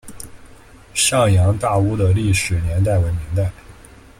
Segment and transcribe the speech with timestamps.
[0.95, 3.51] 上洋大屋的历史年代为明代。